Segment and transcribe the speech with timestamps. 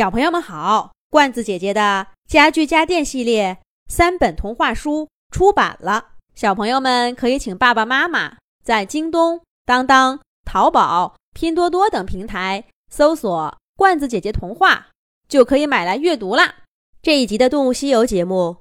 [0.00, 14.88] 小朋友们好，罐子姐姐的家具家电系列三本童话书出版了，小朋友们可以请爸爸妈妈在京东、当当、淘宝、拼多多等平台搜索“罐子姐姐童话”，
[15.28, 16.60] 就可以买来阅读啦。
[17.02, 18.56] 这一集的《动物西游》节目，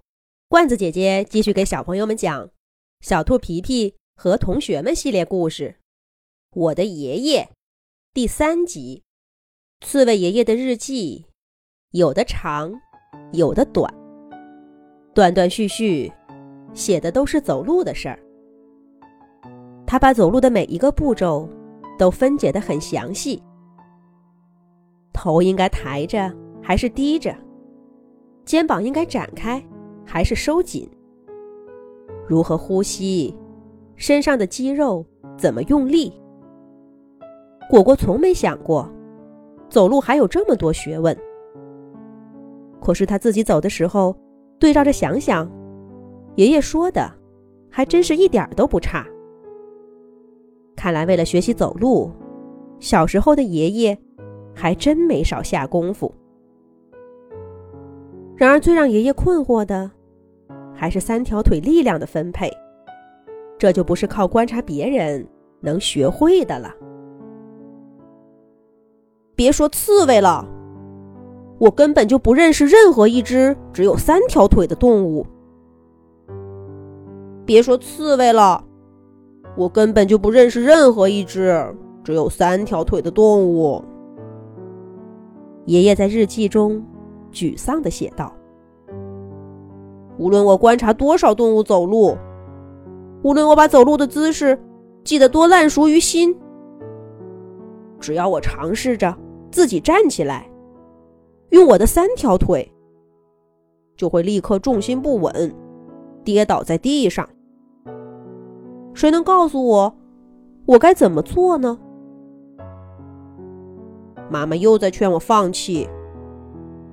[0.50, 2.48] 罐子姐姐继续给小朋友们讲
[3.00, 5.78] 《小兔皮皮和同学们》系列故事，
[6.60, 7.44] 《我的爷爷》
[8.14, 9.04] 第三集。
[9.82, 11.28] 刺猬爷爷的日记，
[11.92, 12.72] 有的长，
[13.32, 13.92] 有的短，
[15.12, 16.12] 断断续续，
[16.72, 18.20] 写的都是走路的事儿。
[19.88, 21.50] 他把走路的每一个步骤
[21.98, 23.42] 都分解得很详细：
[25.12, 26.32] 头应该抬着
[26.62, 27.36] 还是低着？
[28.46, 29.60] 肩膀应该展开
[30.06, 30.88] 还是收紧？
[32.28, 33.36] 如何呼吸？
[33.96, 35.04] 身上的肌肉
[35.40, 36.14] 怎么用力？
[37.68, 38.88] 果果从没想过。
[39.70, 41.16] 走路还有这么多学问，
[42.82, 44.16] 可是他自己走的时候，
[44.60, 45.50] 对照着想想，
[46.36, 47.12] 爷爷说的，
[47.70, 49.06] 还真是一点儿都不差。
[50.76, 52.12] 看来为了学习走路，
[52.80, 53.98] 小时候的爷爷
[54.56, 56.14] 还真没少下功夫。
[58.36, 59.92] 然而最让爷爷困惑的，
[60.74, 62.50] 还是三条腿力量的分配，
[63.58, 65.28] 这就不是靠观察别人
[65.60, 66.74] 能学会的了。
[69.36, 70.48] 别说刺猬了，
[71.60, 75.26] 我根本就不认识任何一只只有三条腿的动物。
[77.46, 78.64] 别说刺猬了，
[79.58, 83.84] 我根本就不认识任何一只只有三条腿的动物。
[85.66, 86.84] 爷爷在日记中
[87.32, 88.34] 沮丧地写道
[90.18, 92.18] ：“无论我观察多少动物走路，
[93.22, 94.58] 无论我把走路的姿势
[95.04, 96.36] 记得多烂熟于心，
[98.00, 99.16] 只要我尝试着。”
[99.52, 100.49] 自己站起来，
[101.50, 102.72] 用我的三条腿，
[103.96, 105.54] 就会立刻重心不稳，
[106.24, 107.28] 跌倒在地上。
[108.94, 109.96] 谁能告诉我，
[110.66, 111.80] 我该怎么做呢？
[114.30, 115.90] 妈妈又在劝我放弃，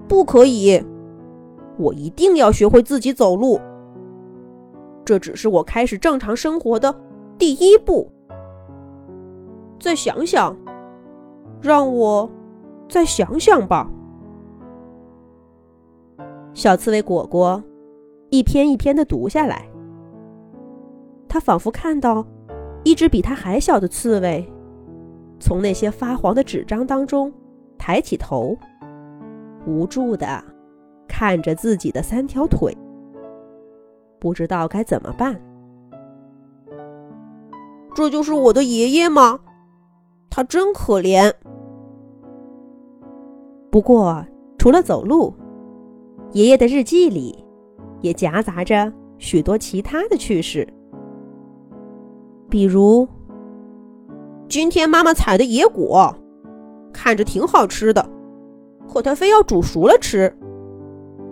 [0.09, 0.83] 不可以，
[1.77, 3.61] 我一定要学会自己走路。
[5.05, 6.95] 这只是我开始正常生活的
[7.37, 8.11] 第一步。
[9.78, 10.56] 再想想，
[11.61, 12.31] 让我。
[12.89, 13.91] 再想想吧。
[16.56, 17.62] 小刺猬果果
[18.31, 19.69] 一篇一篇的读下来，
[21.28, 22.27] 他仿佛看到
[22.83, 24.50] 一只比他还小的刺猬
[25.39, 27.31] 从那些发黄的纸张当中
[27.77, 28.56] 抬起头，
[29.66, 30.43] 无助的
[31.06, 32.75] 看着自己的三条腿，
[34.19, 35.39] 不知道该怎么办。
[37.95, 39.41] 这就是我的爷爷吗？
[40.31, 41.31] 他真可怜。
[43.71, 44.25] 不过，
[44.56, 45.34] 除了走路，
[46.33, 47.45] 爷爷的日记里
[48.01, 50.67] 也夹杂着许多其他的趣事。
[52.49, 53.09] 比如，
[54.49, 56.15] 今天妈妈采的野果，
[56.93, 58.09] 看着挺好吃的，
[58.89, 60.33] 可她非要煮熟了吃，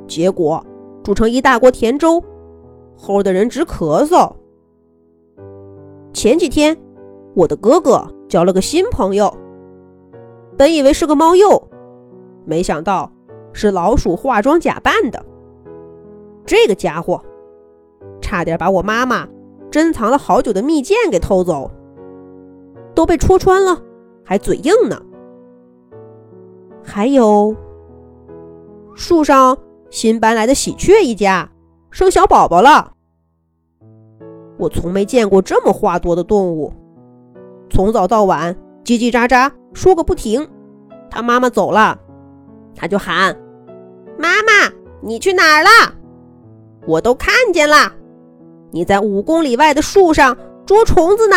[0.09, 0.65] 结果
[1.03, 2.22] 煮成一大锅甜粥，
[2.99, 4.32] 齁的人直咳嗽。
[6.12, 6.76] 前几天，
[7.34, 9.32] 我的哥哥交了个新朋友，
[10.56, 11.62] 本以为是个猫鼬。
[12.44, 13.11] 没想到
[13.54, 15.25] 是老鼠化妆假扮的，
[16.44, 17.25] 这个家伙
[18.20, 19.26] 差点把我妈妈
[19.70, 21.70] 珍藏了好久的蜜饯给偷走，
[22.94, 23.81] 都被戳穿了，
[24.25, 25.00] 还嘴硬呢。
[26.82, 27.54] 还有
[28.94, 29.56] 树上
[29.88, 31.48] 新搬来的喜鹊一家
[31.91, 32.93] 生小宝宝了，
[34.59, 36.72] 我从没见过这么话多的动物，
[37.70, 38.54] 从早到晚
[38.84, 40.47] 叽叽喳喳说个不停。
[41.09, 42.00] 他妈妈走了。
[42.76, 43.37] 他就喊
[44.19, 45.94] ：“妈妈，你去哪儿了？
[46.86, 47.92] 我都看见了，
[48.70, 50.36] 你在五公里外的树上
[50.66, 51.36] 捉虫子呢。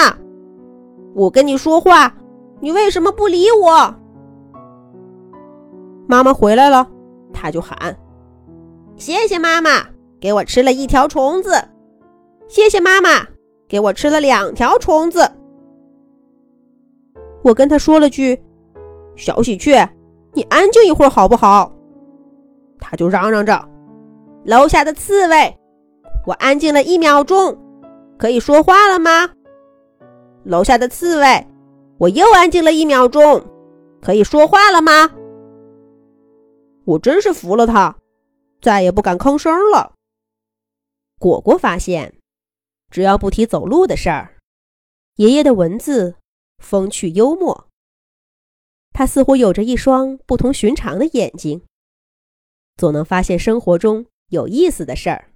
[1.15, 2.13] 我跟你说话，
[2.59, 3.95] 你为什么不理我？”
[6.07, 6.87] 妈妈回来了，
[7.33, 7.97] 他就喊
[8.95, 9.85] ：“谢谢妈妈，
[10.19, 11.51] 给我吃了一条虫子。
[12.47, 13.25] 谢谢妈妈，
[13.67, 15.29] 给我吃了两条虫子。”
[17.43, 18.41] 我跟他说了句
[19.15, 19.89] ：“小喜鹊。”
[20.33, 21.73] 你安静一会儿好不好？
[22.79, 23.67] 他就嚷嚷着
[24.45, 25.57] ：“楼下的刺猬，
[26.25, 27.57] 我安静了一秒钟，
[28.17, 29.29] 可以说话了吗？”
[30.45, 31.47] 楼下的刺猬，
[31.97, 33.45] 我又安静了一秒钟，
[34.01, 35.11] 可以说话了吗？
[36.85, 37.97] 我真是服了他，
[38.61, 39.93] 再也不敢吭声了。
[41.19, 42.13] 果果发现，
[42.89, 44.37] 只要不提走路的事儿，
[45.17, 46.15] 爷爷的文字
[46.59, 47.67] 风趣幽默。
[48.93, 51.61] 他似乎有着一双不同寻常的眼睛，
[52.77, 55.31] 总能发现生活中有意思的事儿。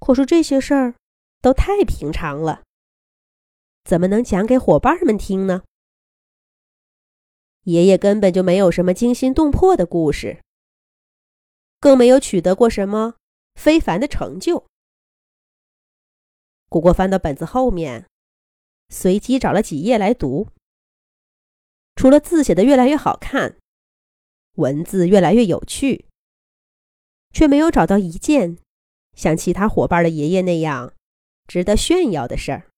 [0.00, 0.94] 可是这些事儿
[1.40, 2.62] 都太平常了，
[3.84, 5.62] 怎么能讲给伙伴们听呢？
[7.62, 10.40] 爷爷根本就没有什么惊心动魄的故事，
[11.80, 13.14] 更没有取得过什么
[13.54, 14.66] 非凡的成就。
[16.68, 18.06] 果果翻到本子后面，
[18.88, 20.48] 随机找了几页来读。
[21.96, 23.58] 除了字写的越来越好看，
[24.56, 26.04] 文字越来越有趣，
[27.32, 28.58] 却没有找到一件
[29.14, 30.92] 像其他伙伴的爷爷那样
[31.46, 32.68] 值得炫耀的事儿。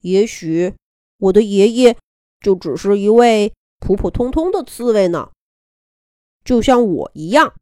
[0.00, 0.74] 也许
[1.18, 1.96] 我的爷爷
[2.40, 5.30] 就只是一位普普通通的刺猬呢，
[6.42, 7.54] 就像我一样。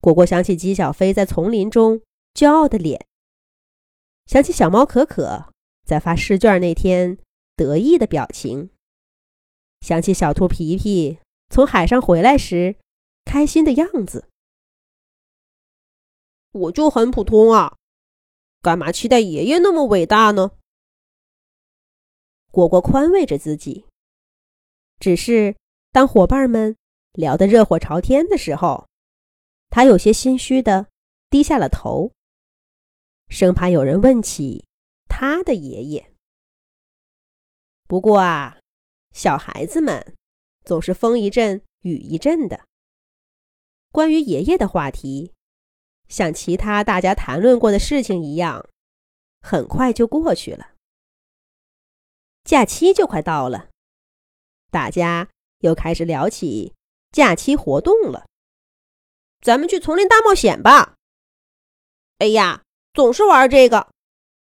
[0.00, 2.02] 果果想起姬小飞在丛林中。
[2.36, 3.06] 骄傲的脸，
[4.26, 5.54] 想起小猫可可
[5.86, 7.16] 在发试卷那天
[7.56, 8.68] 得意的表情，
[9.86, 12.76] 想起小兔皮皮从海上回来时
[13.24, 14.28] 开心的样子。
[16.50, 17.76] 我就很普通啊，
[18.60, 20.50] 干嘛期待爷爷那么伟大呢？
[22.50, 23.86] 果果宽慰着自己。
[24.98, 25.54] 只是
[25.92, 26.76] 当伙伴们
[27.12, 28.88] 聊得热火朝天的时候，
[29.68, 30.88] 他有些心虚的
[31.30, 32.10] 低下了头。
[33.28, 34.64] 生怕有人问起
[35.08, 36.12] 他的爷爷。
[37.86, 38.58] 不过啊，
[39.16, 40.14] 小孩子们
[40.62, 42.66] 总是风一阵雨一阵的。
[43.90, 45.32] 关于爷爷的话题，
[46.06, 48.68] 像其他大家谈论过的事情一样，
[49.40, 50.72] 很快就过去了。
[52.44, 53.70] 假期就快到了，
[54.70, 55.30] 大家
[55.60, 56.74] 又开始聊起
[57.10, 58.26] 假期活动了。
[59.40, 60.94] 咱们去丛林大冒险吧！
[62.18, 62.64] 哎呀！
[62.92, 63.90] 总是玩这个，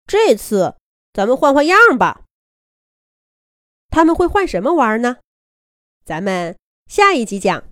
[0.06, 0.76] 这次
[1.14, 2.26] 咱们换换样吧。
[3.89, 5.18] 他们会换什么玩呢？
[6.06, 6.57] 咱们
[6.88, 7.63] 下一集讲。